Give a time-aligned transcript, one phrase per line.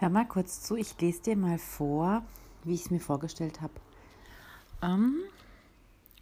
[0.00, 2.22] Hör mal kurz zu, ich lese dir mal vor,
[2.62, 3.72] wie ich es mir vorgestellt habe.
[4.80, 5.16] Ähm,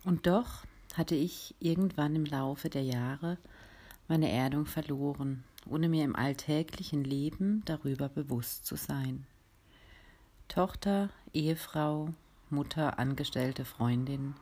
[0.02, 0.64] und doch
[0.95, 3.36] hatte ich irgendwann im Laufe der Jahre
[4.08, 9.27] meine Erdung verloren, ohne mir im alltäglichen Leben darüber bewusst zu sein.
[10.48, 12.14] Tochter, Ehefrau,
[12.48, 14.36] Mutter, Angestellte, Freundin.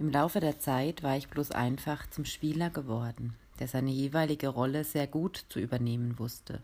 [0.00, 4.82] Im Laufe der Zeit war ich bloß einfach zum Spieler geworden, der seine jeweilige Rolle
[4.82, 6.60] sehr gut zu übernehmen wusste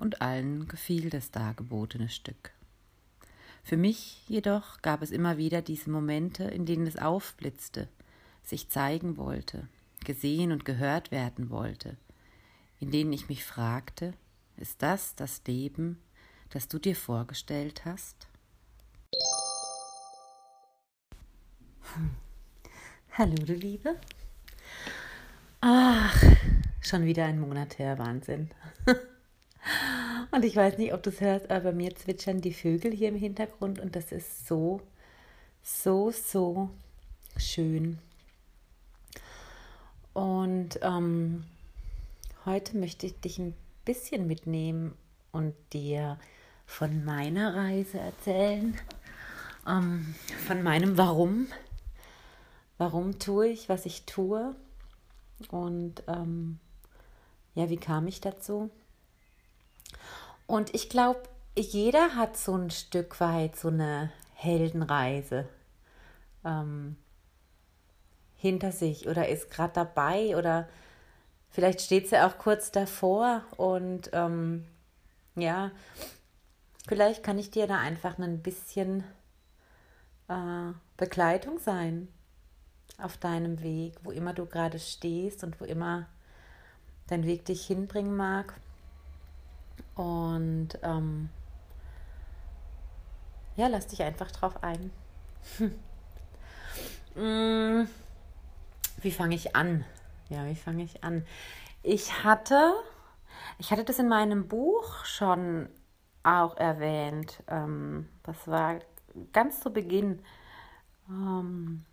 [0.00, 2.52] und allen gefiel das dargebotene Stück.
[3.62, 7.88] Für mich jedoch gab es immer wieder diese Momente, in denen es aufblitzte,
[8.42, 9.68] sich zeigen wollte,
[10.04, 11.96] gesehen und gehört werden wollte,
[12.80, 14.14] in denen ich mich fragte,
[14.56, 16.00] ist das das Leben,
[16.48, 18.26] das du dir vorgestellt hast?
[21.94, 22.10] Hm.
[23.12, 23.96] Hallo, du Liebe.
[25.60, 26.22] Ach,
[26.80, 28.50] schon wieder ein Monat her, Wahnsinn.
[30.30, 33.08] Und ich weiß nicht, ob du es hörst, aber bei mir zwitschern die Vögel hier
[33.08, 34.80] im Hintergrund und das ist so,
[35.62, 36.70] so, so
[37.36, 37.98] schön.
[40.12, 41.44] Und ähm,
[42.44, 44.94] heute möchte ich dich ein bisschen mitnehmen
[45.32, 46.18] und dir
[46.66, 48.78] von meiner Reise erzählen,
[49.66, 50.14] ähm,
[50.46, 51.48] von meinem Warum.
[52.78, 54.54] Warum tue ich, was ich tue?
[55.50, 56.58] Und ähm,
[57.54, 58.70] ja, wie kam ich dazu?
[60.50, 61.22] Und ich glaube,
[61.56, 65.48] jeder hat so ein Stück weit so eine Heldenreise
[66.44, 66.96] ähm,
[68.34, 70.68] hinter sich oder ist gerade dabei oder
[71.50, 74.66] vielleicht steht sie auch kurz davor und ähm,
[75.36, 75.70] ja,
[76.88, 79.04] vielleicht kann ich dir da einfach ein bisschen
[80.26, 82.08] äh, Begleitung sein
[82.98, 86.08] auf deinem Weg, wo immer du gerade stehst und wo immer
[87.06, 88.54] dein Weg dich hinbringen mag.
[89.94, 91.30] Und ähm,
[93.56, 94.90] ja, lass dich einfach drauf ein.
[97.16, 97.88] Mm,
[99.02, 99.84] wie fange ich an?
[100.28, 101.26] Ja, wie fange ich an?
[101.82, 102.72] Ich hatte,
[103.58, 105.68] ich hatte das in meinem Buch schon
[106.22, 107.42] auch erwähnt.
[107.48, 108.78] Ähm, das war
[109.32, 110.20] ganz zu Beginn.
[111.08, 111.84] Ähm,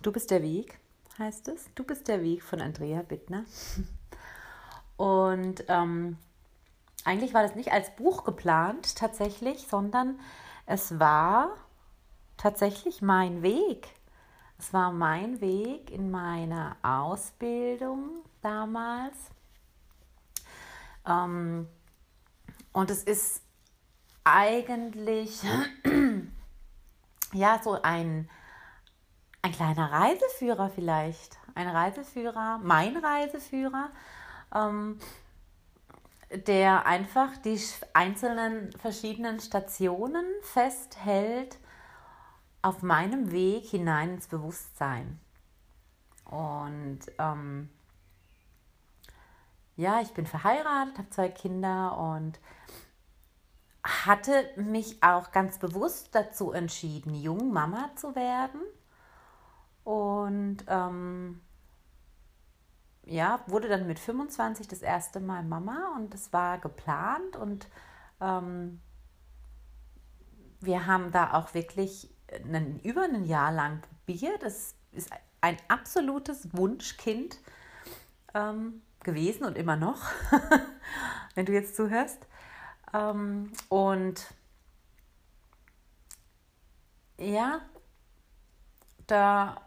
[0.00, 0.78] du bist der Weg,
[1.18, 1.68] heißt es.
[1.74, 3.44] Du bist der Weg von Andrea Bittner.
[4.96, 6.16] Und ähm,
[7.04, 10.18] eigentlich war das nicht als Buch geplant tatsächlich, sondern
[10.66, 11.50] es war
[12.36, 13.88] tatsächlich mein Weg.
[14.58, 19.16] Es war mein Weg in meiner Ausbildung damals.
[21.06, 21.68] Ähm,
[22.72, 23.42] und es ist
[24.24, 25.42] eigentlich
[27.32, 28.30] ja so ein,
[29.42, 31.38] ein kleiner Reiseführer vielleicht.
[31.54, 33.90] Ein Reiseführer, mein Reiseführer.
[34.54, 34.98] Ähm,
[36.46, 37.60] der einfach die
[37.92, 41.58] einzelnen verschiedenen Stationen festhält
[42.62, 45.18] auf meinem Weg hinein ins Bewusstsein.
[46.24, 47.68] Und ähm,
[49.76, 52.38] ja, ich bin verheiratet, habe zwei Kinder und
[53.84, 58.60] hatte mich auch ganz bewusst dazu entschieden, jung Mama zu werden.
[59.84, 61.40] Und ähm,
[63.04, 67.66] ja, wurde dann mit 25 das erste Mal Mama und das war geplant und
[68.20, 68.80] ähm,
[70.60, 72.14] wir haben da auch wirklich
[72.44, 74.42] einen, über ein Jahr lang probiert.
[74.42, 75.10] Es ist
[75.40, 77.38] ein absolutes Wunschkind
[78.34, 80.00] ähm, gewesen und immer noch,
[81.34, 82.26] wenn du jetzt zuhörst.
[82.94, 84.32] Ähm, und
[87.18, 87.60] ja,
[89.06, 89.60] da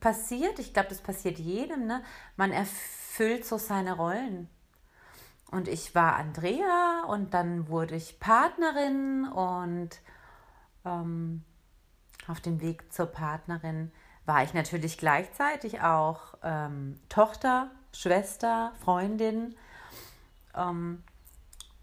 [0.00, 2.02] passiert, ich glaube, das passiert jedem, ne?
[2.36, 4.48] man erfüllt so seine Rollen.
[5.50, 9.90] Und ich war Andrea und dann wurde ich Partnerin und
[10.84, 11.44] ähm,
[12.26, 13.92] auf dem Weg zur Partnerin
[14.24, 19.54] war ich natürlich gleichzeitig auch ähm, Tochter, Schwester, Freundin.
[20.54, 21.04] Ähm,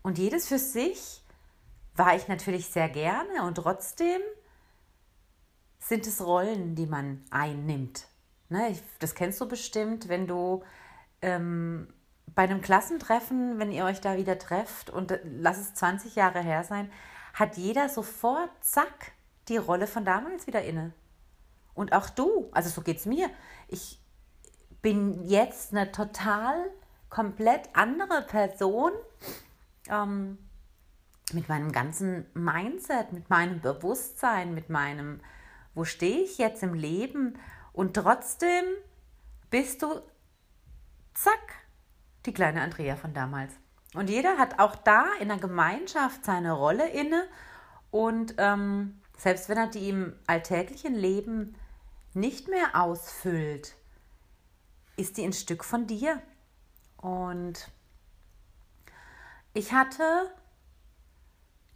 [0.01, 1.23] und jedes für sich
[1.95, 4.21] war ich natürlich sehr gerne und trotzdem
[5.83, 8.07] sind es Rollen, die man einnimmt.
[8.49, 10.63] Ne, das kennst du bestimmt, wenn du
[11.21, 11.87] ähm,
[12.35, 16.41] bei einem Klassentreffen, wenn ihr euch da wieder trefft und äh, lass es 20 Jahre
[16.41, 16.91] her sein,
[17.33, 19.13] hat jeder sofort, zack,
[19.47, 20.93] die Rolle von damals wieder inne.
[21.73, 23.29] Und auch du, also so geht es mir.
[23.67, 23.99] Ich
[24.81, 26.69] bin jetzt eine total
[27.09, 28.91] komplett andere Person
[29.89, 30.37] ähm,
[31.33, 35.19] mit meinem ganzen Mindset, mit meinem Bewusstsein, mit meinem
[35.73, 37.37] wo stehe ich jetzt im Leben
[37.71, 38.65] und trotzdem
[39.49, 40.01] bist du,
[41.13, 41.63] zack,
[42.25, 43.53] die kleine Andrea von damals.
[43.93, 47.27] Und jeder hat auch da in der Gemeinschaft seine Rolle inne.
[47.91, 51.55] Und ähm, selbst wenn er die im alltäglichen Leben
[52.13, 53.75] nicht mehr ausfüllt,
[54.97, 56.21] ist die ein Stück von dir.
[56.97, 57.69] Und
[59.53, 60.03] ich hatte,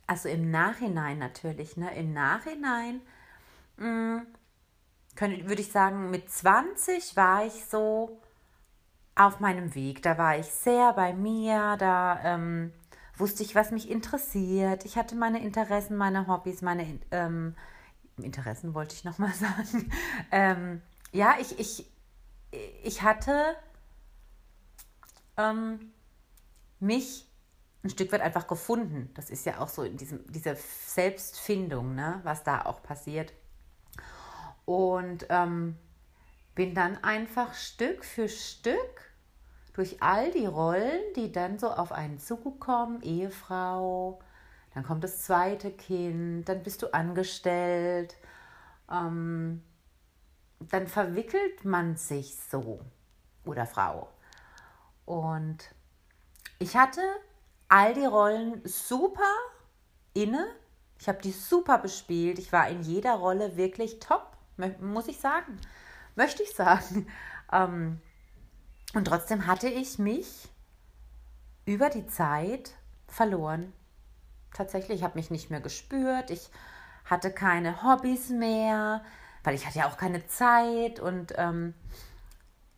[0.07, 3.01] also im Nachhinein natürlich, ne, im Nachhinein,
[3.77, 4.19] mm,
[5.15, 8.19] könnte, würde ich sagen, mit 20 war ich so
[9.15, 10.01] auf meinem Weg.
[10.03, 12.71] Da war ich sehr bei mir, da ähm,
[13.15, 14.85] wusste ich, was mich interessiert.
[14.85, 17.55] Ich hatte meine Interessen, meine Hobbys, meine ähm,
[18.17, 19.91] Interessen wollte ich nochmal sagen.
[20.31, 20.81] ähm,
[21.11, 21.89] ja, ich, ich,
[22.83, 23.55] ich hatte
[25.37, 25.91] ähm,
[26.79, 27.25] mich
[27.83, 29.09] ein Stück weit einfach gefunden.
[29.15, 33.33] Das ist ja auch so in diesem, dieser Selbstfindung, ne, was da auch passiert.
[34.67, 35.77] Und ähm,
[36.53, 39.13] bin dann einfach Stück für Stück
[39.71, 44.19] durch all die Rollen, die dann so auf einen zukommen, Ehefrau,
[44.73, 48.17] dann kommt das zweite Kind, dann bist du angestellt,
[48.91, 49.63] ähm,
[50.59, 52.81] dann verwickelt man sich so
[53.45, 54.09] oder Frau.
[55.05, 55.59] Und
[56.59, 57.01] ich hatte
[57.69, 59.31] all die Rollen super
[60.13, 60.45] inne.
[60.99, 62.39] Ich habe die super bespielt.
[62.39, 64.26] Ich war in jeder Rolle wirklich top,
[64.79, 65.59] muss ich sagen.
[66.15, 67.07] Möchte ich sagen.
[67.49, 68.01] Ähm,
[68.93, 70.49] und trotzdem hatte ich mich
[71.63, 72.73] über die Zeit
[73.07, 73.71] verloren.
[74.53, 76.29] Tatsächlich, ich habe mich nicht mehr gespürt.
[76.29, 76.49] Ich
[77.05, 79.01] hatte keine Hobbys mehr,
[79.45, 81.73] weil ich hatte ja auch keine Zeit und ähm,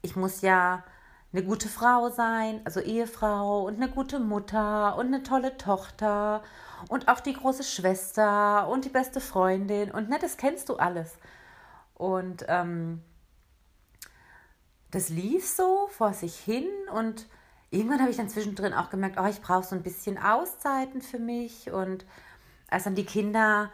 [0.04, 0.84] ich muss ja
[1.32, 6.44] eine gute Frau sein, also Ehefrau und eine gute Mutter und eine tolle Tochter
[6.90, 11.18] und auch die große Schwester und die beste Freundin und ne, das kennst du alles.
[12.00, 13.02] Und ähm,
[14.90, 17.28] das lief so vor sich hin und
[17.72, 21.20] irgendwann habe ich dann zwischendrin auch gemerkt, oh, ich brauche so ein bisschen Auszeiten für
[21.20, 21.70] mich.
[21.72, 22.06] Und
[22.70, 23.70] als dann die Kinder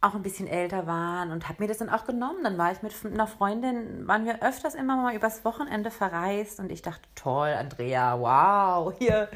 [0.00, 2.42] auch ein bisschen älter waren und habe mir das dann auch genommen.
[2.42, 6.72] Dann war ich mit einer Freundin, waren wir öfters immer mal übers Wochenende verreist und
[6.72, 9.28] ich dachte, toll, Andrea, wow, hier,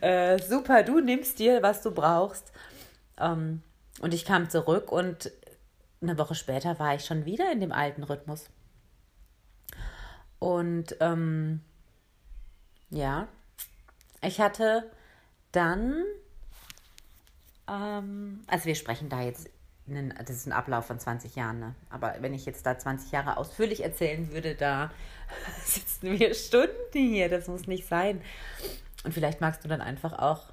[0.00, 2.50] äh, super, du nimmst dir, was du brauchst.
[3.18, 3.62] Ähm,
[4.00, 5.30] und ich kam zurück und
[6.08, 8.50] eine Woche später war ich schon wieder in dem alten Rhythmus.
[10.38, 11.60] Und ähm,
[12.90, 13.28] ja,
[14.22, 14.90] ich hatte
[15.52, 16.04] dann,
[17.68, 19.48] ähm, also wir sprechen da jetzt,
[19.86, 21.74] einen, das ist ein Ablauf von 20 Jahren, ne?
[21.90, 24.90] aber wenn ich jetzt da 20 Jahre ausführlich erzählen würde, da
[25.64, 28.22] sitzen wir Stunden hier, das muss nicht sein.
[29.04, 30.52] Und vielleicht magst du dann einfach auch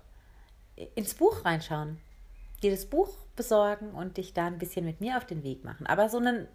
[0.96, 1.98] ins Buch reinschauen,
[2.62, 5.86] das Buch besorgen und dich da ein bisschen mit mir auf den Weg machen.
[5.88, 6.48] Aber so einen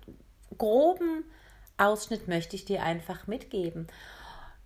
[0.57, 1.25] groben
[1.79, 3.87] Ausschnitt möchte ich dir einfach mitgeben.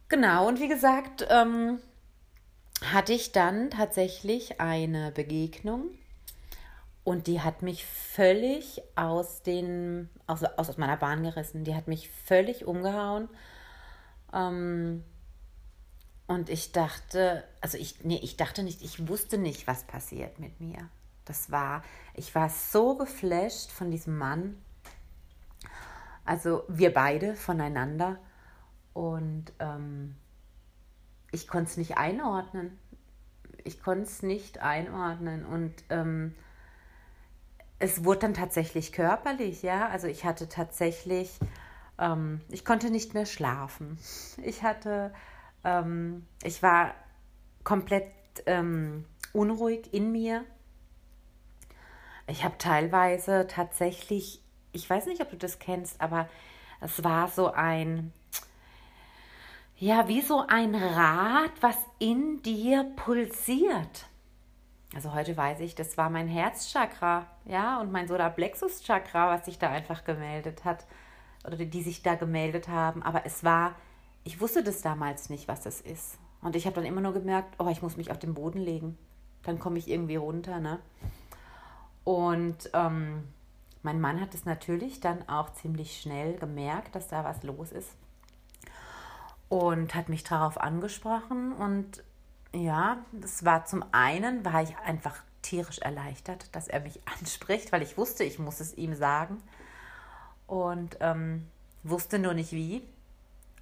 [0.08, 1.78] Genau, und wie gesagt, ähm,
[2.84, 5.90] hatte ich dann tatsächlich eine Begegnung
[7.04, 11.64] und die hat mich völlig aus, den, aus, aus meiner Bahn gerissen.
[11.64, 13.28] Die hat mich völlig umgehauen.
[14.32, 15.04] Ähm,
[16.26, 20.60] und ich dachte, also ich, nee, ich dachte nicht, ich wusste nicht, was passiert mit
[20.60, 20.88] mir.
[21.30, 21.82] Das war,
[22.14, 24.56] ich war so geflasht von diesem Mann
[26.30, 28.16] also wir beide voneinander.
[28.92, 30.14] Und ähm,
[31.32, 32.78] ich konnte es nicht einordnen.
[33.64, 35.44] Ich konnte es nicht einordnen.
[35.44, 36.36] Und ähm,
[37.80, 39.88] es wurde dann tatsächlich körperlich, ja.
[39.88, 41.36] Also ich hatte tatsächlich,
[41.98, 43.98] ähm, ich konnte nicht mehr schlafen.
[44.44, 45.12] Ich hatte,
[45.64, 46.94] ähm, ich war
[47.64, 48.12] komplett
[48.46, 50.44] ähm, unruhig in mir.
[52.30, 56.28] Ich habe teilweise tatsächlich ich weiß nicht, ob du das kennst, aber
[56.80, 58.12] es war so ein,
[59.76, 64.06] ja, wie so ein Rad, was in dir pulsiert.
[64.94, 69.70] Also heute weiß ich, das war mein Herzchakra, ja, und mein Solarplexus-Chakra, was sich da
[69.70, 70.86] einfach gemeldet hat,
[71.44, 73.02] oder die sich da gemeldet haben.
[73.02, 73.76] Aber es war,
[74.24, 76.18] ich wusste das damals nicht, was das ist.
[76.42, 78.98] Und ich habe dann immer nur gemerkt, oh, ich muss mich auf den Boden legen.
[79.42, 80.80] Dann komme ich irgendwie runter, ne?
[82.04, 83.24] Und ähm,
[83.82, 87.90] mein Mann hat es natürlich dann auch ziemlich schnell gemerkt, dass da was los ist
[89.50, 92.04] und hat mich darauf angesprochen und
[92.52, 97.82] ja, das war zum einen, war ich einfach tierisch erleichtert, dass er mich anspricht, weil
[97.82, 99.42] ich wusste, ich muss es ihm sagen
[100.46, 101.46] und ähm,
[101.82, 102.82] wusste nur nicht wie.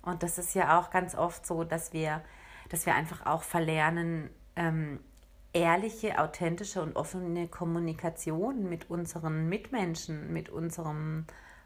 [0.03, 2.23] Und das ist ja auch ganz oft so, dass wir,
[2.69, 5.01] dass wir einfach auch verlernen, ähm,
[5.53, 11.25] ehrliche, authentische und offene Kommunikation mit unseren Mitmenschen, mit unserem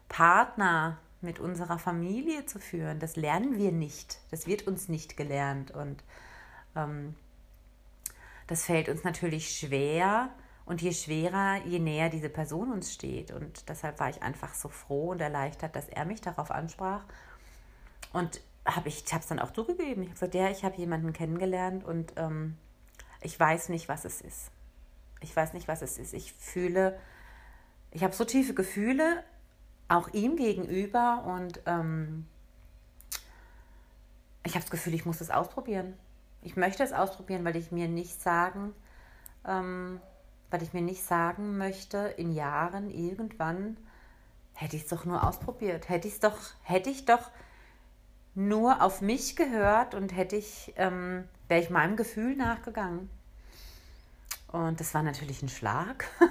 [0.09, 2.99] Partner, mit unserer Familie zu führen.
[2.99, 4.19] Das lernen wir nicht.
[4.31, 5.71] Das wird uns nicht gelernt.
[5.71, 6.03] Und
[6.75, 7.15] ähm,
[8.47, 10.29] das fällt uns natürlich schwer
[10.65, 13.31] und je schwerer, je näher diese Person uns steht.
[13.31, 17.03] Und deshalb war ich einfach so froh und erleichtert, dass er mich darauf ansprach.
[18.13, 20.03] Und hab ich habe es dann auch zugegeben.
[20.03, 22.57] Ich habe gesagt, ja, ich habe jemanden kennengelernt und ähm,
[23.23, 24.51] ich weiß nicht, was es ist.
[25.21, 26.13] Ich weiß nicht, was es ist.
[26.13, 26.99] Ich fühle,
[27.91, 29.23] ich habe so tiefe Gefühle,
[29.87, 32.25] auch ihm gegenüber und ähm,
[34.43, 35.93] ich habe das Gefühl, ich muss es ausprobieren.
[36.41, 38.73] Ich möchte es ausprobieren, weil ich mir nicht sagen,
[39.45, 40.01] ähm,
[40.51, 43.77] weil ich mir nicht sagen möchte, in Jahren irgendwann
[44.53, 47.31] hätte ich es doch nur ausprobiert, hätte ich es doch, hätte ich doch
[48.35, 53.09] nur auf mich gehört und hätte ich, ähm, wäre ich meinem Gefühl nachgegangen.
[54.51, 56.05] Und das war natürlich ein Schlag.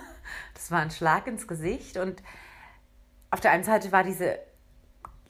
[0.54, 1.97] Das war ein Schlag ins Gesicht.
[1.97, 2.23] Und
[3.30, 4.38] auf der einen Seite war diese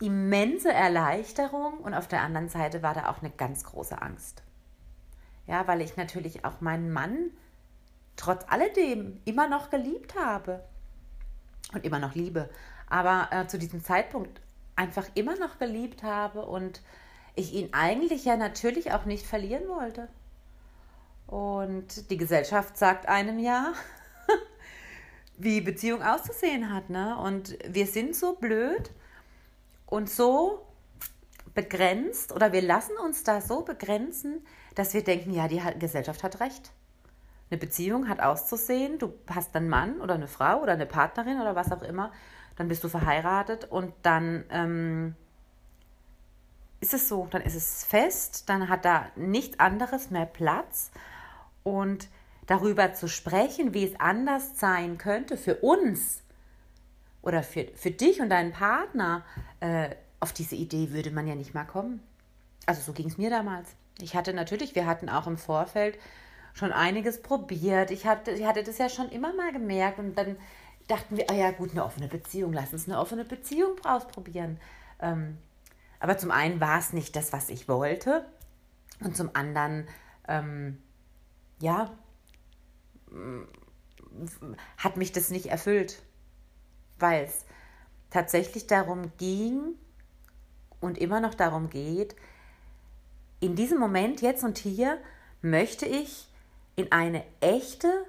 [0.01, 4.43] immense Erleichterung und auf der anderen Seite war da auch eine ganz große Angst.
[5.47, 7.31] Ja, weil ich natürlich auch meinen Mann
[8.17, 10.63] trotz alledem immer noch geliebt habe
[11.73, 12.51] und immer noch liebe.
[12.89, 14.42] Aber äh, zu diesem Zeitpunkt
[14.77, 16.81] einfach immer noch geliebt habe und
[17.35, 20.09] ich ihn eigentlich ja natürlich auch nicht verlieren wollte.
[21.27, 23.73] Und die Gesellschaft sagt einem ja,
[25.39, 26.91] wie Beziehung auszusehen hat.
[26.91, 27.17] Ne?
[27.19, 28.91] Und wir sind so blöd
[29.87, 30.67] und so
[31.55, 36.41] begrenzt oder wir lassen uns da so begrenzen, dass wir denken, ja, die Gesellschaft hat
[36.41, 36.73] recht.
[37.51, 41.55] Eine Beziehung hat auszusehen, du hast einen Mann oder eine Frau oder eine Partnerin oder
[41.55, 42.11] was auch immer,
[42.57, 45.15] dann bist du verheiratet und dann ähm,
[46.81, 50.91] ist es so, dann ist es fest, dann hat da nichts anderes mehr Platz
[51.63, 52.09] und
[52.47, 56.23] darüber zu sprechen, wie es anders sein könnte für uns
[57.23, 59.25] oder für, für dich und deinen Partner,
[59.61, 62.03] äh, auf diese Idee würde man ja nicht mal kommen.
[62.67, 63.71] Also so ging es mir damals.
[64.01, 65.99] Ich hatte natürlich, wir hatten auch im Vorfeld
[66.55, 67.91] schon einiges probiert.
[67.91, 70.37] Ich hatte, ich hatte das ja schon immer mal gemerkt und dann
[70.89, 74.59] dachten wir, ah ja gut, eine offene Beziehung, lass uns eine offene Beziehung ausprobieren.
[75.01, 75.39] Ähm,
[76.01, 78.27] aber zum einen war es nicht das, was ich wollte
[79.01, 79.87] und zum anderen,
[80.29, 80.79] ähm,
[81.61, 81.91] ja,
[84.77, 86.03] hat mich das nicht erfüllt,
[86.99, 87.45] weil es
[88.11, 89.75] tatsächlich darum ging
[90.81, 92.17] und immer noch darum geht,
[93.41, 94.99] in diesem Moment, jetzt und hier,
[95.41, 96.29] möchte ich
[96.77, 98.07] in eine echte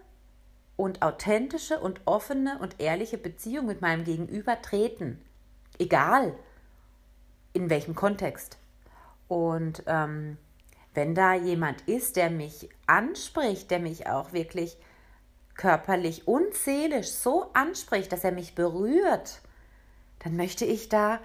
[0.76, 5.22] und authentische und offene und ehrliche Beziehung mit meinem Gegenüber treten.
[5.78, 6.36] Egal
[7.54, 8.58] in welchem Kontext.
[9.28, 10.38] Und ähm,
[10.94, 14.78] wenn da jemand ist, der mich anspricht, der mich auch wirklich
[15.56, 19.42] körperlich und seelisch so anspricht, dass er mich berührt,
[20.20, 21.20] dann möchte ich da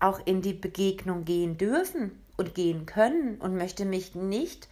[0.00, 4.68] auch in die Begegnung gehen dürfen und gehen können und möchte mich nicht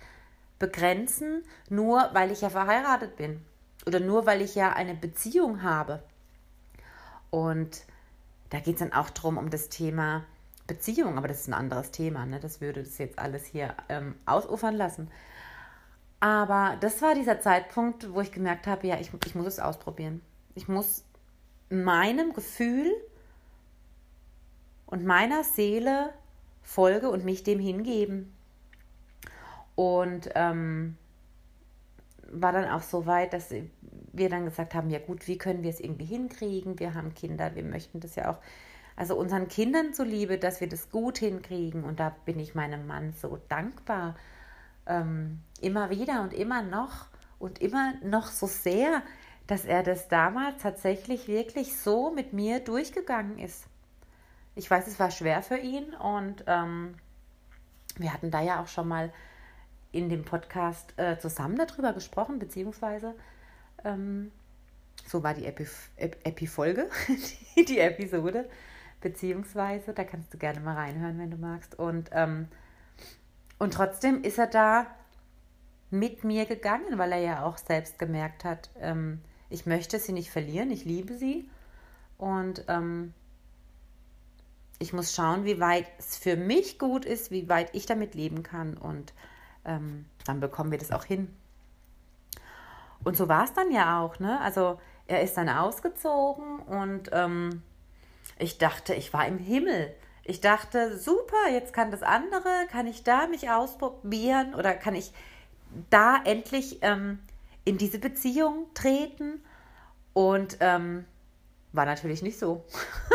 [0.58, 3.40] begrenzen, nur weil ich ja verheiratet bin
[3.86, 6.02] oder nur weil ich ja eine Beziehung habe.
[7.30, 7.84] Und
[8.50, 10.24] da geht es dann auch darum, um das Thema
[10.66, 12.26] Beziehung, aber das ist ein anderes Thema.
[12.26, 12.40] Ne?
[12.40, 15.10] Das würde das jetzt alles hier ähm, ausufern lassen.
[16.20, 20.20] Aber das war dieser Zeitpunkt, wo ich gemerkt habe, ja, ich, ich muss es ausprobieren.
[20.54, 21.04] Ich muss
[21.70, 22.92] meinem Gefühl
[24.86, 26.12] und meiner Seele
[26.62, 28.32] folge und mich dem hingeben.
[29.76, 30.98] Und ähm,
[32.30, 33.52] war dann auch so weit, dass
[34.12, 36.78] wir dann gesagt haben, ja gut, wie können wir es irgendwie hinkriegen?
[36.78, 38.38] Wir haben Kinder, wir möchten das ja auch,
[38.96, 41.84] also unseren Kindern zuliebe, dass wir das gut hinkriegen.
[41.84, 44.16] Und da bin ich meinem Mann so dankbar,
[44.86, 47.06] ähm, immer wieder und immer noch
[47.38, 49.02] und immer noch so sehr,
[49.46, 53.66] dass er das damals tatsächlich wirklich so mit mir durchgegangen ist.
[54.54, 56.94] Ich weiß, es war schwer für ihn und ähm,
[57.96, 59.12] wir hatten da ja auch schon mal
[59.92, 63.14] in dem Podcast äh, zusammen darüber gesprochen, beziehungsweise
[63.84, 64.30] ähm,
[65.06, 66.88] so war die Epif Epifolge,
[67.56, 68.48] die, die Episode,
[69.00, 71.78] beziehungsweise da kannst du gerne mal reinhören, wenn du magst.
[71.78, 72.48] Und ähm,
[73.60, 74.86] und trotzdem ist er da
[75.90, 79.20] mit mir gegangen, weil er ja auch selbst gemerkt hat, ähm,
[79.50, 81.48] ich möchte sie nicht verlieren, ich liebe sie.
[82.16, 83.12] Und ähm,
[84.78, 88.42] ich muss schauen, wie weit es für mich gut ist, wie weit ich damit leben
[88.42, 88.78] kann.
[88.78, 89.12] Und
[89.70, 91.34] ähm, dann bekommen wir das auch hin.
[93.04, 94.18] Und so war es dann ja auch.
[94.18, 94.40] Ne?
[94.40, 97.62] Also er ist dann ausgezogen und ähm,
[98.38, 99.94] ich dachte, ich war im Himmel.
[100.24, 105.12] Ich dachte, super, jetzt kann das andere, kann ich da mich ausprobieren oder kann ich
[105.88, 107.20] da endlich ähm,
[107.64, 109.42] in diese Beziehung treten?
[110.12, 111.04] Und ähm,
[111.72, 112.64] war natürlich nicht so.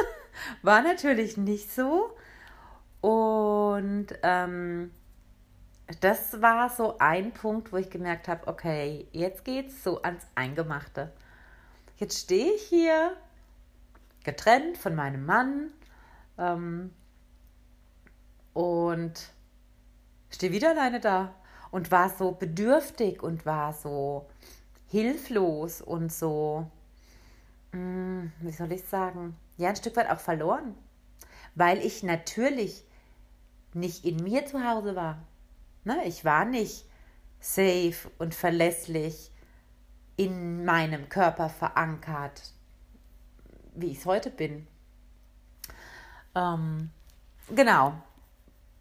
[0.61, 2.15] war natürlich nicht so.
[3.01, 4.91] Und ähm,
[6.01, 11.11] das war so ein Punkt, wo ich gemerkt habe, okay, jetzt geht's so ans Eingemachte.
[11.97, 13.15] Jetzt stehe ich hier,
[14.23, 15.71] getrennt von meinem Mann
[16.37, 16.91] ähm,
[18.53, 19.31] und
[20.31, 21.33] stehe wieder alleine da
[21.71, 24.27] und war so bedürftig und war so
[24.89, 26.67] hilflos und so,
[27.71, 30.75] mh, hm, wie soll ich sagen, ja, ein Stück weit auch verloren,
[31.53, 32.83] weil ich natürlich
[33.73, 35.19] nicht in mir zu Hause war.
[35.85, 36.03] Ne?
[36.05, 36.85] Ich war nicht
[37.39, 39.31] safe und verlässlich
[40.17, 42.53] in meinem Körper verankert,
[43.75, 44.67] wie ich es heute bin.
[46.33, 46.89] Ähm,
[47.53, 47.93] genau.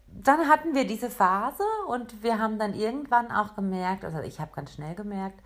[0.07, 4.53] Dann hatten wir diese Phase und wir haben dann irgendwann auch gemerkt, also ich habe
[4.55, 5.39] ganz schnell gemerkt,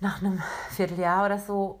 [0.00, 1.80] nach einem Vierteljahr oder so,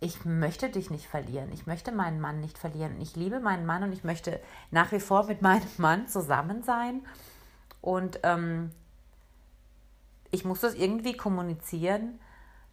[0.00, 1.52] ich möchte dich nicht verlieren.
[1.52, 3.00] Ich möchte meinen Mann nicht verlieren.
[3.00, 4.40] Ich liebe meinen Mann und ich möchte
[4.70, 7.06] nach wie vor mit meinem Mann zusammen sein.
[7.86, 8.72] Und ähm,
[10.32, 12.18] ich muss das irgendwie kommunizieren,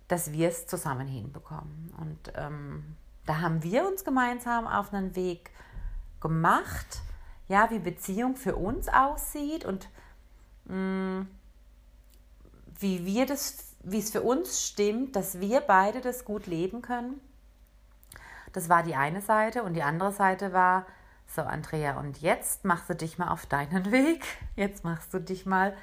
[0.08, 1.94] dass wir es zusammen hinbekommen.
[2.00, 2.96] Und ähm,
[3.28, 5.52] da haben wir uns gemeinsam auf einen Weg
[6.20, 7.04] gemacht,
[7.48, 9.88] ja, wie Beziehung für uns aussieht und
[10.66, 10.76] mh,
[11.22, 11.28] mm,
[12.80, 17.22] wie wir das, wie es für uns stimmt, dass wir beide das gut leben können.
[18.52, 20.88] Das war die eine Seite und die andere Seite war,
[21.34, 24.24] so Andrea, und jetzt machst du dich mal auf deinen Weg.
[24.56, 25.76] Jetzt machst du dich mal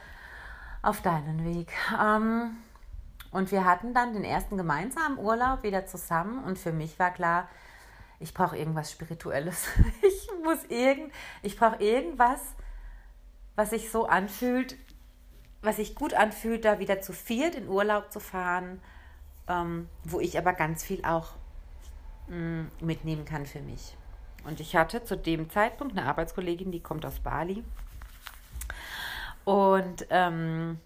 [0.82, 1.72] auf deinen Weg.
[2.00, 2.56] Ähm,
[3.32, 7.48] und wir hatten dann den ersten gemeinsamen Urlaub wieder zusammen und für mich war klar,
[8.18, 9.68] ich brauche irgendwas Spirituelles.
[10.02, 12.40] Ich muss irgend, ich brauche irgendwas,
[13.56, 14.76] was sich so anfühlt,
[15.62, 18.80] was sich gut anfühlt, da wieder zu viert in Urlaub zu fahren,
[19.48, 21.34] ähm, wo ich aber ganz viel auch
[22.28, 23.96] mh, mm, mitnehmen kann für mich.
[24.44, 27.64] Und ich hatte zu dem Zeitpunkt eine Arbeitskollegin, die kommt aus Bali.
[29.44, 30.78] Und ähm,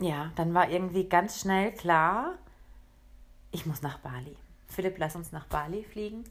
[0.00, 2.34] ja, dann war irgendwie ganz schnell klar,
[3.50, 4.36] ich muss nach Bali.
[4.66, 6.24] Philipp, lass uns nach Bali fliegen.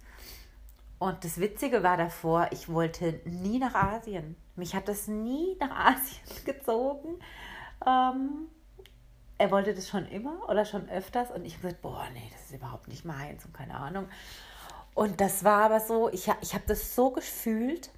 [0.99, 4.35] Und das Witzige war davor, ich wollte nie nach Asien.
[4.55, 7.19] Mich hat das nie nach Asien gezogen.
[7.85, 8.47] Ähm,
[9.37, 12.41] er wollte das schon immer oder schon öfters und ich habe gesagt, boah, nee, das
[12.41, 14.07] ist überhaupt nicht meins und keine Ahnung.
[14.93, 17.91] Und das war aber so, ich, ich habe das so gefühlt,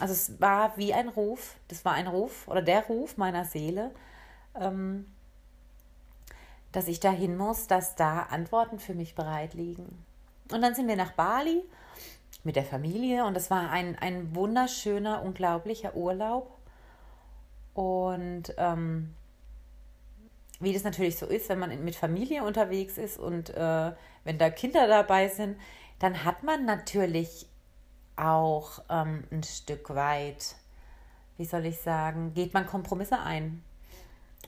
[0.00, 3.90] also es war wie ein Ruf, das war ein Ruf oder der Ruf meiner Seele,
[4.58, 5.06] ähm,
[6.72, 10.04] dass ich dahin muss, dass da Antworten für mich bereit liegen.
[10.50, 11.62] Und dann sind wir nach Bali
[12.44, 16.50] mit der Familie und es war ein, ein wunderschöner, unglaublicher Urlaub.
[17.74, 19.14] Und ähm,
[20.60, 23.92] wie das natürlich so ist, wenn man mit Familie unterwegs ist und äh,
[24.24, 25.56] wenn da Kinder dabei sind,
[25.98, 27.46] dann hat man natürlich
[28.16, 30.56] auch ähm, ein Stück weit,
[31.36, 33.62] wie soll ich sagen, geht man Kompromisse ein.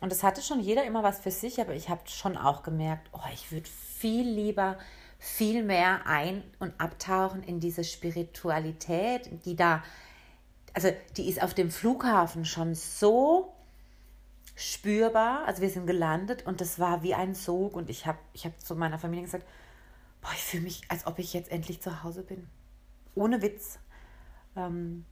[0.01, 3.09] Und es hatte schon jeder immer was für sich, aber ich habe schon auch gemerkt,
[3.13, 4.79] oh, ich würde viel lieber
[5.21, 9.85] viel mehr ein- und abtauchen in diese Spiritualität, die da,
[10.73, 13.53] also die ist auf dem Flughafen schon so
[14.57, 15.45] spürbar.
[15.47, 18.59] Also wir sind gelandet und das war wie ein Sog und ich habe ich hab
[18.59, 19.47] zu meiner Familie gesagt,
[20.21, 22.49] boah, ich fühle mich, als ob ich jetzt endlich zu Hause bin.
[23.15, 23.79] Ohne Witz.
[24.57, 25.05] Ähm,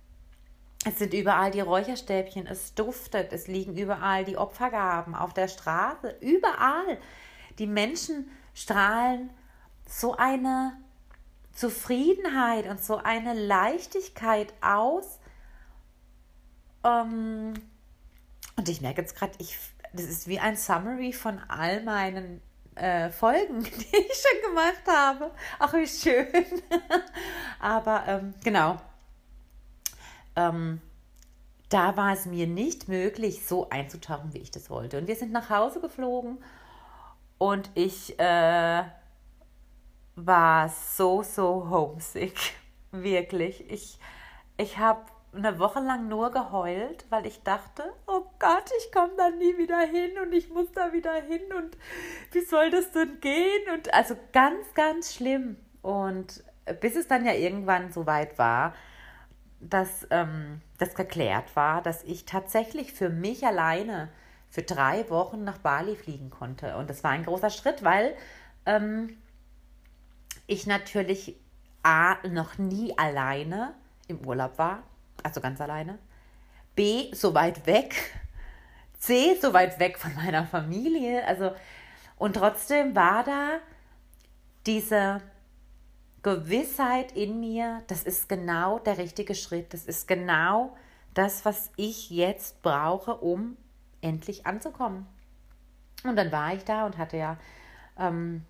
[0.84, 6.16] es sind überall die Räucherstäbchen, es duftet, es liegen überall die Opfergaben auf der Straße,
[6.20, 6.98] überall.
[7.58, 9.30] Die Menschen strahlen
[9.86, 10.76] so eine
[11.52, 15.18] Zufriedenheit und so eine Leichtigkeit aus.
[16.84, 17.54] Ähm,
[18.56, 19.32] und ich merke jetzt gerade,
[19.92, 22.40] das ist wie ein Summary von all meinen
[22.78, 25.30] äh, Folgen, die ich schon gemacht habe.
[25.58, 26.26] Ach, wie schön.
[27.60, 28.76] Aber ähm, genau.
[30.36, 30.80] Ähm,
[31.68, 34.98] da war es mir nicht möglich, so einzutauchen, wie ich das wollte.
[34.98, 36.38] Und wir sind nach Hause geflogen
[37.36, 38.84] und ich äh,
[40.16, 42.38] war so, so homesick.
[42.90, 43.70] Wirklich.
[43.70, 43.98] Ich,
[44.56, 45.02] ich habe
[45.34, 49.80] eine Woche lang nur geheult, weil ich dachte, oh Gott, ich komme da nie wieder
[49.80, 51.76] hin und ich muss da wieder hin und
[52.32, 53.62] wie soll das denn gehen?
[53.74, 55.56] Und also ganz, ganz schlimm.
[55.82, 56.42] Und
[56.80, 58.74] bis es dann ja irgendwann so weit war,
[59.60, 64.08] dass ähm, das geklärt war, dass ich tatsächlich für mich alleine
[64.48, 66.76] für drei Wochen nach Bali fliegen konnte.
[66.76, 68.14] Und das war ein großer Schritt, weil
[68.64, 69.18] ähm,
[70.46, 71.36] ich natürlich
[71.82, 73.74] A, noch nie alleine
[74.08, 74.82] im Urlaub war
[75.22, 75.98] also ganz alleine.
[76.74, 77.94] B, so weit weg.
[78.98, 81.24] C, so weit weg von meiner Familie.
[81.26, 81.52] Also,
[82.16, 83.58] und trotzdem war da
[84.66, 85.20] diese
[86.22, 89.72] Gewissheit in mir, das ist genau der richtige Schritt.
[89.72, 90.76] Das ist genau
[91.14, 93.56] das, was ich jetzt brauche, um
[94.00, 95.06] endlich anzukommen.
[96.04, 97.38] Und dann war ich da und hatte ja
[97.98, 98.44] ähm,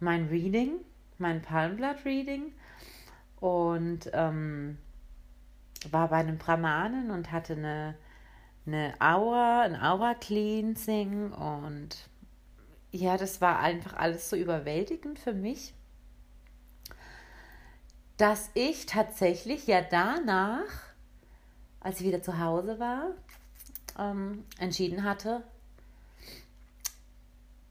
[0.00, 0.74] mein Reading,
[1.18, 2.52] mein Palmblatt Reading
[3.40, 4.78] und ähm,
[5.92, 7.96] war bei einem Brahmanen und hatte eine,
[8.66, 11.96] eine Aura, ein Aura Cleansing und
[12.92, 15.74] ja, das war einfach alles so überwältigend für mich,
[18.16, 20.64] dass ich tatsächlich ja danach,
[21.80, 23.10] als ich wieder zu Hause war,
[23.98, 25.42] ähm, entschieden hatte,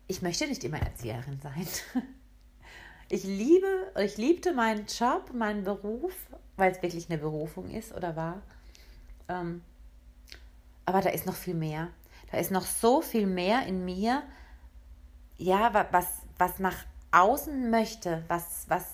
[0.08, 1.67] ich möchte nicht immer Erzieherin sein.
[3.08, 6.13] Ich liebe, ich liebte meinen Job, meinen Beruf,
[6.58, 8.41] weil es wirklich eine Berufung ist oder war.
[9.30, 9.62] Ähm,
[10.86, 11.89] aber da ist noch viel mehr.
[12.32, 14.24] Da ist noch so viel mehr in mir,
[15.38, 18.86] ja, was, was nach außen möchte, was, was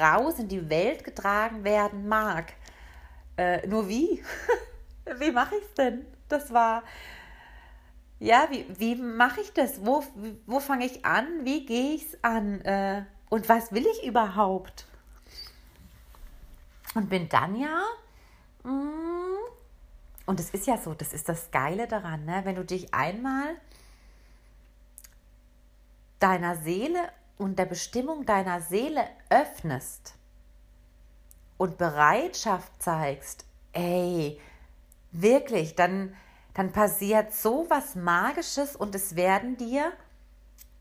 [0.00, 2.52] raus in die Welt getragen werden mag.
[3.36, 4.22] Äh, nur wie?
[5.18, 6.06] wie mache ich es denn?
[6.28, 6.82] Das war,
[8.20, 9.84] ja, wie, wie mache ich das?
[9.84, 10.02] Wo,
[10.46, 11.26] wo fange ich an?
[11.44, 12.60] Wie gehe ich es an?
[12.62, 14.86] Äh, und was will ich überhaupt?
[16.94, 17.84] Und bin dann ja,
[18.64, 19.28] mm,
[20.26, 22.40] und es ist ja so, das ist das Geile daran, ne?
[22.44, 23.56] wenn du dich einmal
[26.18, 27.00] deiner Seele
[27.38, 30.14] und der Bestimmung deiner Seele öffnest
[31.56, 34.40] und Bereitschaft zeigst, ey,
[35.12, 36.14] wirklich, dann,
[36.58, 39.92] dann passiert so was Magisches und es werden dir,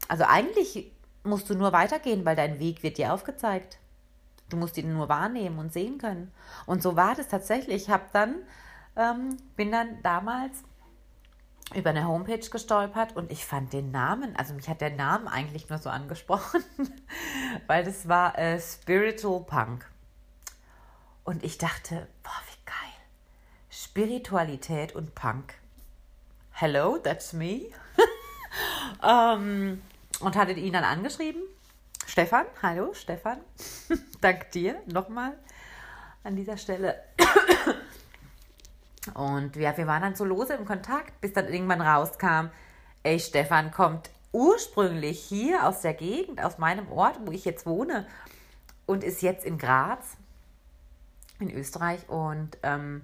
[0.07, 3.77] also eigentlich musst du nur weitergehen, weil dein Weg wird dir aufgezeigt.
[4.49, 6.33] Du musst ihn nur wahrnehmen und sehen können.
[6.65, 7.83] Und so war das tatsächlich.
[7.83, 8.37] Ich habe dann,
[8.95, 10.63] ähm, bin dann damals
[11.75, 15.69] über eine Homepage gestolpert und ich fand den Namen, also mich hat der Name eigentlich
[15.69, 16.63] nur so angesprochen,
[17.67, 19.87] weil das war äh, Spiritual Punk.
[21.23, 22.75] Und ich dachte, boah, wie geil.
[23.69, 25.53] Spiritualität und Punk.
[26.59, 27.67] Hello, that's me.
[29.07, 29.79] ähm,
[30.19, 31.43] und hatte ihn dann angeschrieben.
[32.07, 33.37] Stefan, hallo Stefan.
[34.21, 35.37] Dank dir nochmal
[36.23, 36.95] an dieser Stelle.
[39.13, 42.49] Und ja, wir waren dann so lose im Kontakt, bis dann irgendwann rauskam,
[43.03, 48.07] ey, Stefan kommt ursprünglich hier aus der Gegend, aus meinem Ort, wo ich jetzt wohne,
[48.87, 50.17] und ist jetzt in Graz,
[51.39, 52.09] in Österreich.
[52.09, 53.03] Und ähm,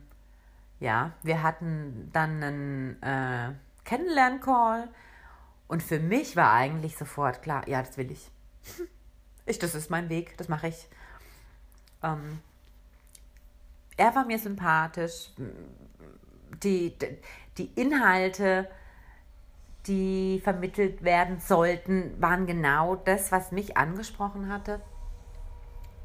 [0.80, 3.54] ja, wir hatten dann einen äh,
[3.86, 4.90] Kennenlern-Call.
[5.68, 8.30] Und für mich war eigentlich sofort klar, ja, das will ich.
[9.46, 10.88] ich das ist mein Weg, das mache ich.
[12.04, 12.40] Ähm,
[13.98, 15.30] er war mir sympathisch
[16.64, 16.96] die,
[17.58, 18.70] die Inhalte,
[19.88, 24.82] die vermittelt werden sollten, waren genau das, was mich angesprochen hatte.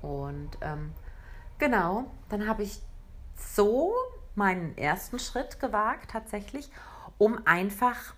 [0.03, 0.93] Und ähm,
[1.59, 2.81] genau, dann habe ich
[3.37, 3.93] so
[4.39, 6.71] meinen ersten Schritt gewagt, tatsächlich,
[7.19, 8.15] um einfach,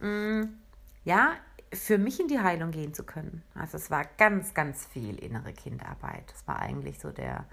[0.00, 0.58] mh, mm,
[1.04, 1.34] ja,
[1.72, 3.42] für mich in die Heilung gehen zu können.
[3.54, 6.24] Also es war ganz, ganz viel innere Kinderarbeit.
[6.30, 7.44] Das war eigentlich so der,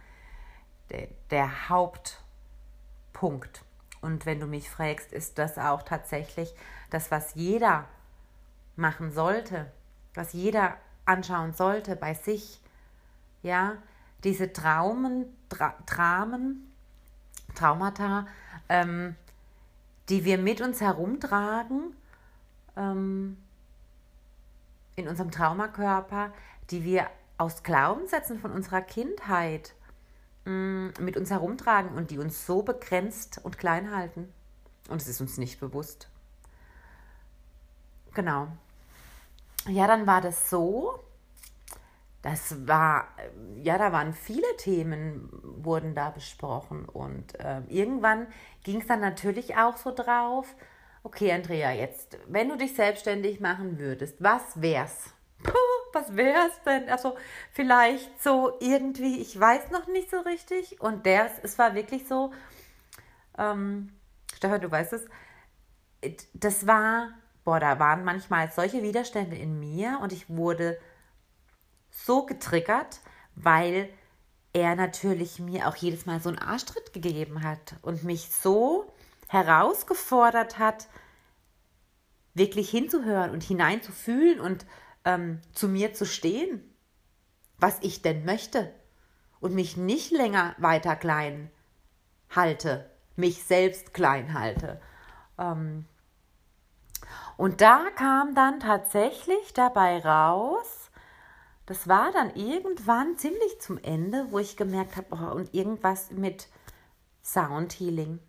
[0.89, 3.63] der, der Hauptpunkt.
[4.01, 6.53] Und wenn du mich fragst, ist das auch tatsächlich
[6.89, 7.87] das, was jeder
[8.75, 9.71] machen sollte,
[10.13, 12.61] was jeder anschauen sollte bei sich.
[13.43, 13.77] Ja,
[14.23, 16.70] diese Traumen, Tra Dramen,
[17.55, 18.27] Traumata,
[18.69, 19.15] ähm,
[20.09, 21.95] die wir mit uns herumtragen
[22.75, 23.37] ähm,
[24.95, 26.33] in unserem Traumakörper,
[26.69, 29.73] die wir aus Glaubenssätzen von unserer Kindheit
[30.45, 34.33] Mm, mit uns herumtragen und die uns so begrenzt und klein halten.
[34.89, 36.09] Und es ist uns nicht bewusst.
[38.13, 38.47] Genau.
[39.67, 40.99] Ja, dann war das so.
[42.21, 43.07] Das war,
[43.55, 46.85] ja, da waren viele Themen, wurden da besprochen.
[46.85, 48.27] Und äh, irgendwann
[48.63, 50.55] ging es dann natürlich auch so drauf,
[51.03, 55.13] okay, Andrea, jetzt, wenn du dich selbstständig machen würdest, was wär's?
[55.43, 55.53] Puh,
[55.93, 56.89] was wäre es denn?
[56.89, 57.17] Also
[57.51, 60.79] vielleicht so irgendwie, ich weiß noch nicht so richtig.
[60.79, 62.31] Und der, es war wirklich so,
[63.39, 63.93] ähm,
[64.35, 65.07] Stefan, du weißt es,
[66.33, 67.09] das war,
[67.43, 70.77] boah, da waren manchmal solche Widerstände in mir und ich wurde
[71.91, 73.01] so getriggert,
[73.35, 73.89] weil
[74.53, 78.91] er natürlich mir auch jedes Mal so einen Arschtritt gegeben hat und mich so
[79.27, 80.87] herausgefordert hat,
[82.33, 84.65] wirklich hinzuhören und hineinzufühlen und
[85.05, 86.63] ähm, zu mir zu stehen,
[87.57, 88.73] was ich denn möchte
[89.39, 91.51] und mich nicht länger weiter klein
[92.29, 94.81] halte, mich selbst klein halte.
[95.37, 95.85] Ähm,
[97.37, 100.80] und da kam dann tatsächlich dabei raus,
[101.65, 106.47] das war dann irgendwann ziemlich zum Ende, wo ich gemerkt habe, oh, und irgendwas mit
[107.23, 108.19] Sound Healing.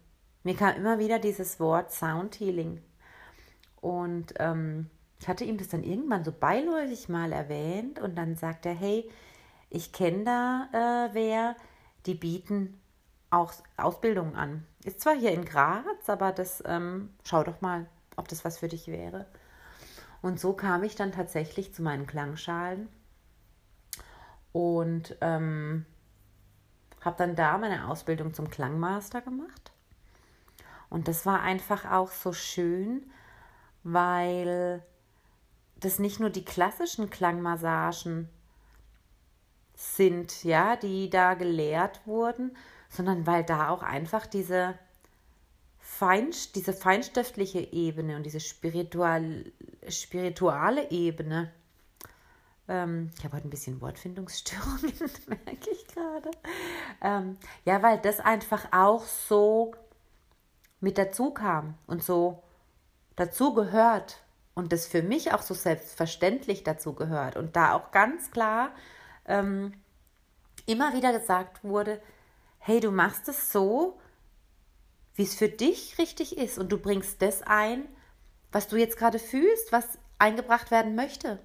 [0.44, 2.82] Mir kam immer wieder dieses Wort Sound Healing.
[3.80, 8.66] Und ähm, ich hatte ihm das dann irgendwann so beiläufig mal erwähnt und dann sagt
[8.66, 9.08] er, hey,
[9.70, 11.56] ich kenne da äh, wer,
[12.06, 12.80] die bieten
[13.30, 14.66] auch Ausbildung an.
[14.84, 18.68] Ist zwar hier in Graz, aber das ähm, schau doch mal, ob das was für
[18.68, 19.26] dich wäre.
[20.20, 22.88] Und so kam ich dann tatsächlich zu meinen Klangschalen
[24.52, 25.86] und ähm,
[27.00, 29.72] habe dann da meine Ausbildung zum Klangmaster gemacht.
[30.88, 33.10] Und das war einfach auch so schön,
[33.82, 34.82] weil
[35.80, 38.28] das nicht nur die klassischen Klangmassagen
[39.74, 42.56] sind, ja, die da gelehrt wurden,
[42.88, 44.78] sondern weil da auch einfach diese,
[45.84, 49.52] Fein, diese feinstoffliche Ebene und diese spiritual,
[49.88, 51.50] spirituelle Ebene,
[52.68, 54.92] ähm, ich habe heute ein bisschen Wortfindungsstörungen,
[55.26, 56.30] merke ich gerade,
[57.00, 59.74] ähm, ja, weil das einfach auch so
[60.80, 62.42] mit dazu kam und so
[63.16, 64.22] dazu gehört
[64.54, 68.72] und das für mich auch so selbstverständlich dazu gehört und da auch ganz klar
[69.26, 69.72] ähm,
[70.66, 72.00] immer wieder gesagt wurde,
[72.58, 73.98] hey, du machst es so,
[75.14, 77.86] wie es für dich richtig ist und du bringst das ein,
[78.50, 81.38] was du jetzt gerade fühlst, was eingebracht werden möchte.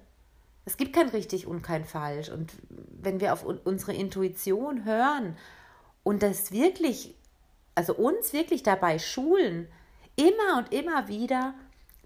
[0.68, 2.28] Es gibt kein richtig und kein falsch.
[2.28, 5.34] Und wenn wir auf unsere Intuition hören
[6.02, 7.16] und das wirklich,
[7.74, 9.66] also uns wirklich dabei schulen,
[10.16, 11.54] immer und immer wieder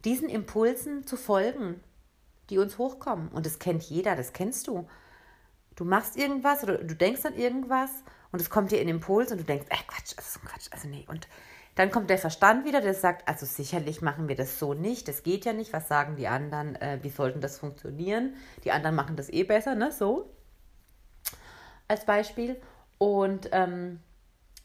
[0.04, 1.80] diesen Impulsen zu folgen,
[2.50, 3.30] die uns hochkommen.
[3.30, 4.88] Und das kennt jeder, das kennst du.
[5.74, 7.90] Du machst irgendwas oder du denkst an irgendwas
[8.30, 10.68] und es kommt dir in Impuls und du denkst, äh, Quatsch, das ist ein Quatsch,
[10.70, 11.04] also nee.
[11.08, 11.26] Und
[11.74, 15.22] dann kommt der Verstand wieder, der sagt, also sicherlich machen wir das so nicht, das
[15.22, 18.34] geht ja nicht, was sagen die anderen, äh, wie sollten das funktionieren?
[18.64, 20.30] Die anderen machen das eh besser, ne, so
[21.88, 22.60] als Beispiel.
[22.98, 24.00] Und ähm,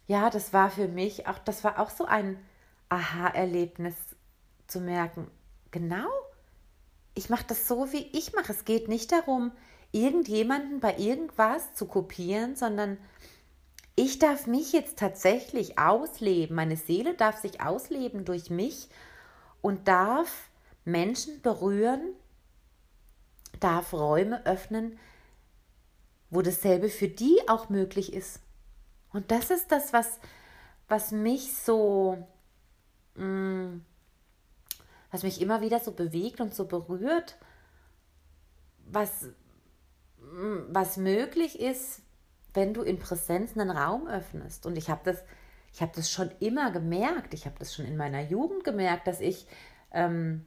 [0.07, 2.37] ja, das war für mich auch, das war auch so ein
[2.89, 3.95] Aha-Erlebnis
[4.67, 5.29] zu merken,
[5.71, 6.07] genau,
[7.13, 8.51] ich mache das so, wie ich mache.
[8.51, 9.51] Es geht nicht darum,
[9.91, 12.97] irgendjemanden bei irgendwas zu kopieren, sondern
[13.99, 16.55] ich darf mich jetzt tatsächlich ausleben.
[16.55, 18.89] Meine Seele darf sich ausleben durch mich
[19.61, 20.49] und darf
[20.85, 22.13] Menschen berühren,
[23.59, 24.99] darf Räume öffnen,
[26.29, 28.39] wo dasselbe für die auch möglich ist.
[29.13, 30.19] Und das ist das, was,
[30.87, 32.27] was mich so,
[33.15, 33.85] mh, mm,
[35.09, 37.35] was mich immer wieder so bewegt und so berührt,
[38.85, 39.23] was,
[40.19, 42.03] mh, was möglich ist,
[42.57, 44.65] wenn du in Präsenz einen Raum öffnest.
[44.65, 45.23] Und ich habe das,
[45.71, 47.35] ich habe das schon immer gemerkt.
[47.35, 49.45] Ich habe das schon in meiner Jugend gemerkt, dass ich
[49.91, 50.43] ähm,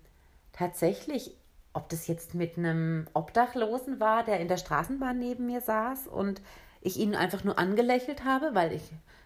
[0.52, 1.36] tatsächlich,
[1.72, 6.42] ob das jetzt mit einem Obdachlosen war, der in der Straßenbahn neben mir saß und
[6.80, 8.82] ich ihn einfach nur angelächelt habe, weil ich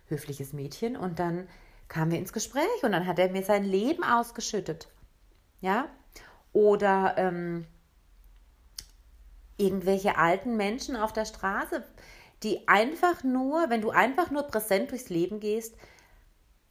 [0.08, 1.48] höfliches Mädchen und dann
[1.88, 4.88] kamen wir ins Gespräch und dann hat er mir sein Leben ausgeschüttet.
[5.62, 5.88] Ja?
[6.52, 7.66] Oder ähm,
[9.56, 11.82] irgendwelche alten Menschen auf der Straße,
[12.44, 15.74] die einfach nur, wenn du einfach nur präsent durchs Leben gehst,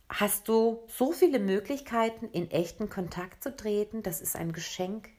[0.08, 4.04] hast du so viele Möglichkeiten, in echten Kontakt zu treten.
[4.04, 5.10] Das ist ein Geschenk.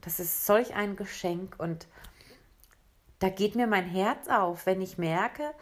[0.00, 1.56] Das ist solch ein Geschenk.
[1.58, 1.86] Und
[3.18, 5.52] da geht mir mein Herz auf, wenn ich merke,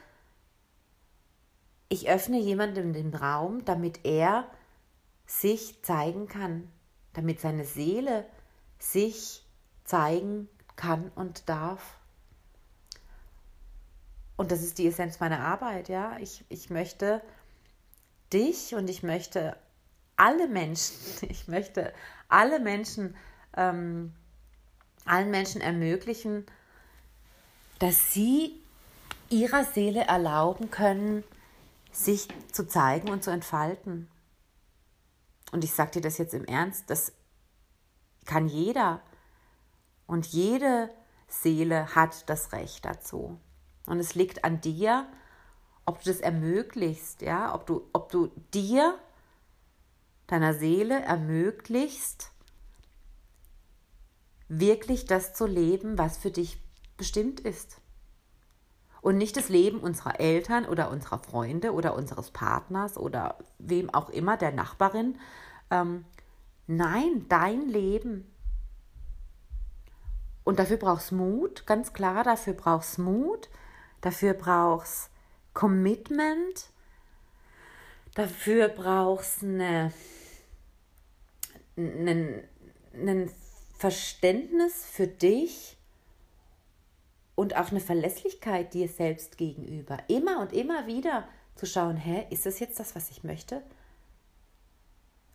[1.88, 4.48] ich öffne jemandem den Raum, damit er
[5.26, 6.70] sich zeigen kann,
[7.12, 8.24] damit seine Seele
[8.78, 9.44] sich
[9.84, 11.98] zeigen kann und darf.
[14.42, 16.16] Und das ist die Essenz meiner Arbeit, ja.
[16.18, 17.22] Ich, ich möchte
[18.32, 19.56] dich und ich möchte
[20.16, 20.96] alle Menschen,
[21.30, 21.94] ich möchte
[22.28, 23.14] alle Menschen,
[23.56, 24.12] ähm,
[25.04, 26.44] allen Menschen ermöglichen,
[27.78, 28.60] dass sie
[29.30, 31.22] ihrer Seele erlauben können,
[31.92, 34.08] sich zu zeigen und zu entfalten.
[35.52, 37.12] Und ich sage dir das jetzt im Ernst, das
[38.24, 39.02] kann jeder.
[40.08, 40.90] Und jede
[41.28, 43.38] Seele hat das Recht dazu.
[43.86, 45.06] Und es liegt an dir,
[45.84, 48.98] ob du das ermöglichst, ja, ob du, ob du dir,
[50.26, 52.30] deiner Seele ermöglichst,
[54.48, 56.62] wirklich das zu leben, was für dich
[56.96, 57.80] bestimmt ist.
[59.00, 64.10] Und nicht das Leben unserer Eltern oder unserer Freunde oder unseres Partners oder wem auch
[64.10, 65.18] immer, der Nachbarin.
[65.70, 66.04] Ähm,
[66.68, 68.32] nein, dein Leben.
[70.44, 73.48] Und dafür brauchst Mut, ganz klar, dafür brauchst Mut,
[74.02, 75.10] Dafür brauchst
[75.54, 76.66] Commitment.
[78.14, 79.92] Dafür brauchst eine,
[81.76, 82.42] einen,
[82.92, 83.30] einen
[83.78, 85.78] Verständnis für dich
[87.34, 89.98] und auch eine Verlässlichkeit dir selbst gegenüber.
[90.08, 93.62] Immer und immer wieder zu schauen, hä, ist das jetzt das, was ich möchte?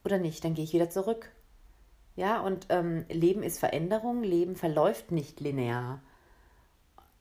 [0.05, 0.43] Oder nicht?
[0.43, 1.31] Dann gehe ich wieder zurück.
[2.15, 6.01] Ja, und ähm, Leben ist Veränderung, Leben verläuft nicht linear.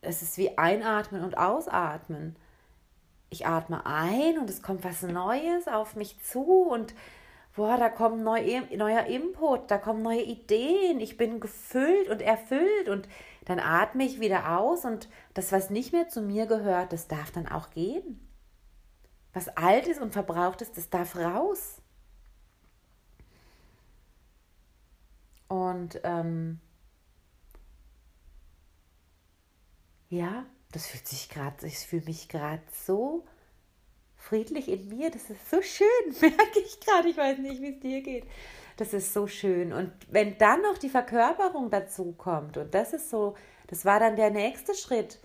[0.07, 2.37] Es ist wie einatmen und ausatmen.
[3.29, 6.95] Ich atme ein und es kommt was Neues auf mich zu und
[7.57, 12.89] boah, da kommt neu, neuer Input, da kommen neue Ideen, ich bin gefüllt und erfüllt
[12.89, 13.09] und
[13.47, 17.31] dann atme ich wieder aus und das, was nicht mehr zu mir gehört, das darf
[17.31, 18.21] dann auch gehen.
[19.33, 21.81] Was alt ist und verbraucht ist, das darf raus.
[25.49, 26.61] Und ähm,
[30.09, 33.25] ja, das fühlt sich gerade, ich fühle mich gerade so
[34.17, 35.11] friedlich in mir.
[35.11, 35.87] Das ist so schön,
[36.21, 37.09] merke ich gerade.
[37.09, 38.25] Ich weiß nicht, wie es dir geht.
[38.77, 39.73] Das ist so schön.
[39.73, 43.37] Und wenn dann noch die Verkörperung dazu kommt, und das ist so,
[43.69, 45.19] das war dann der nächste Schritt,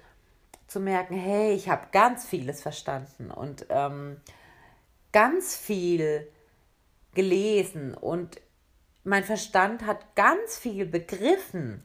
[0.67, 4.22] zu merken, hey, ich habe ganz vieles verstanden und ähm,
[5.12, 6.32] ganz viel
[7.13, 8.39] gelesen und
[9.04, 11.84] mein Verstand hat ganz viel begriffen.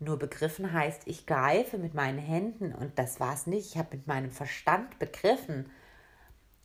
[0.00, 3.70] Nur begriffen heißt, ich greife mit meinen Händen und das war es nicht.
[3.70, 5.70] Ich habe mit meinem Verstand begriffen,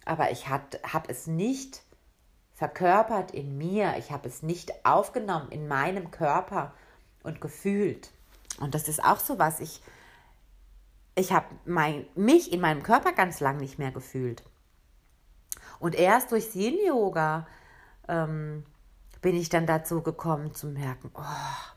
[0.05, 1.83] aber ich habe es nicht
[2.53, 3.95] verkörpert in mir.
[3.97, 6.73] Ich habe es nicht aufgenommen in meinem Körper
[7.23, 8.11] und gefühlt.
[8.59, 9.59] Und das ist auch so was.
[9.59, 9.81] Ich,
[11.15, 14.43] ich habe mein, mich in meinem Körper ganz lang nicht mehr gefühlt.
[15.79, 17.47] Und erst durch Yin-Yoga
[18.07, 18.63] ähm,
[19.21, 21.72] bin ich dann dazu gekommen zu merken, oh,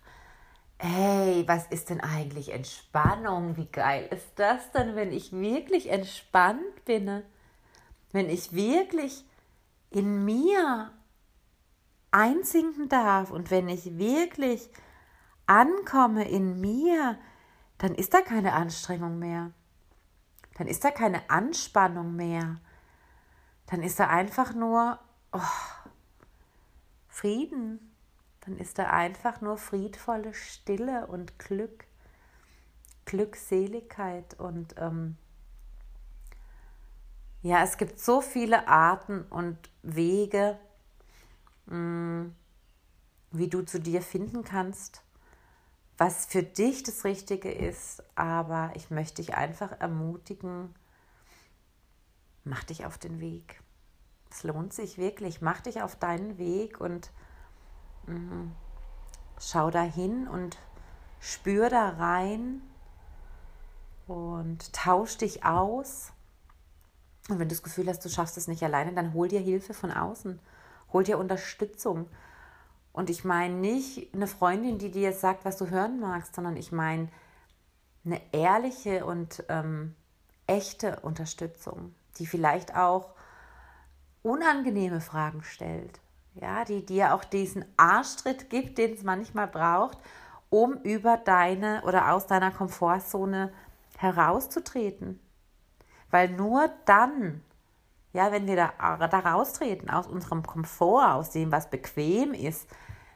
[0.79, 3.57] hey, was ist denn eigentlich Entspannung?
[3.57, 7.23] Wie geil ist das denn, wenn ich wirklich entspannt bin?
[8.13, 9.25] Wenn ich wirklich
[9.91, 10.91] in mir
[12.11, 14.71] einsinken darf und wenn ich wirklich
[15.47, 17.19] ankomme in mir,
[17.79, 19.53] dann ist da keine Anstrengung mehr.
[20.57, 22.57] Dann ist da keine Anspannung mehr.
[23.67, 24.99] Dann ist da einfach nur
[25.33, 25.41] oh,
[27.09, 27.96] Frieden.
[28.47, 31.85] Dann ist da einfach nur friedvolle Stille und Glück,
[33.05, 34.39] Glückseligkeit.
[34.39, 35.17] Und ähm,
[37.43, 40.59] ja, es gibt so viele Arten und Wege,
[41.67, 42.35] mh, mm,
[43.33, 45.03] wie du zu dir finden kannst
[45.99, 50.75] was für dich das Richtige ist, aber ich möchte dich einfach ermutigen,
[52.45, 53.63] mach dich auf den Weg.
[54.31, 57.11] Es lohnt sich wirklich, mach dich auf deinen Weg und
[59.39, 60.59] schau da hin und
[61.21, 62.63] spür da rein
[64.07, 66.13] und tausch dich aus.
[67.29, 69.75] Und wenn du das Gefühl hast, du schaffst es nicht alleine, dann hol dir Hilfe
[69.75, 70.39] von außen,
[70.93, 72.09] hol dir Unterstützung.
[72.93, 76.73] Und ich meine nicht eine Freundin, die dir sagt, was du hören magst, sondern ich
[76.73, 77.09] meine
[78.05, 79.97] eine ehrliche und ähm,
[80.47, 83.11] echte Unterstützung, die vielleicht auch
[84.23, 86.01] unangenehme Fragen stellt.
[86.41, 89.99] Ja, die dir auch diesen Arschtritt gibt, den es manchmal braucht,
[90.51, 93.53] um über deine oder aus deiner Komfortzone
[93.97, 95.19] herauszutreten.
[96.11, 97.43] Weil nur dann,
[98.13, 102.69] ja, wenn wir da, da raustreten aus unserem Komfort, aus dem, was bequem ist,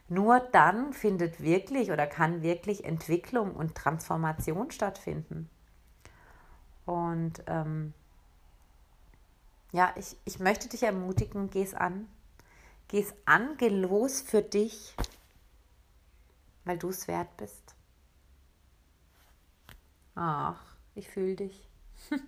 [0.09, 5.47] nur dann findet wirklich oder kann wirklich Entwicklung und Transformation stattfinden.
[6.85, 7.93] Und ähm,
[9.71, 12.07] ja, ich, ich möchte dich ermutigen, geh es an.
[12.91, 14.93] Geh es an, geh los für dich,
[16.65, 17.73] weil du es wert bist.
[20.13, 20.61] Ach,
[20.93, 21.69] ich fühle dich.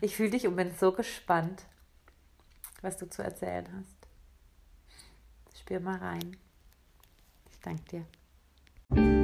[0.00, 1.66] ich fühle dich und bin so gespannt,
[2.80, 5.58] was du zu erzählen hast.
[5.60, 6.38] Spür mal rein.
[7.62, 8.06] Danke
[8.94, 9.15] dir.